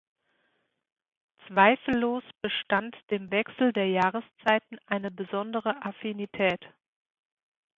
[1.47, 6.65] Zweifellos bestand dem Wechsel der Jahreszeiten eine besondere Affinität.